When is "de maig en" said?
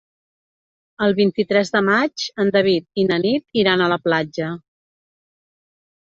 1.75-2.49